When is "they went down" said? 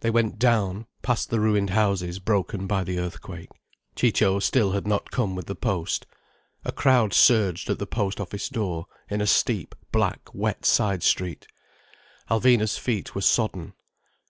0.00-0.86